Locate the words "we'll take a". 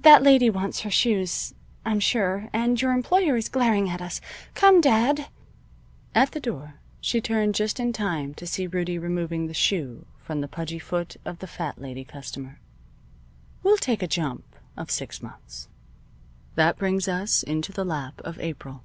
13.62-14.08